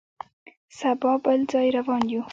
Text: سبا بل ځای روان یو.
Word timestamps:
سبا 0.79 1.13
بل 1.23 1.39
ځای 1.51 1.67
روان 1.77 2.03
یو. 2.13 2.21